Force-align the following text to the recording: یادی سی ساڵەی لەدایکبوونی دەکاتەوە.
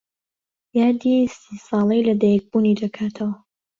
یادی 0.79 1.15
سی 1.39 1.55
ساڵەی 1.67 2.05
لەدایکبوونی 2.07 2.77
دەکاتەوە. 2.81 3.33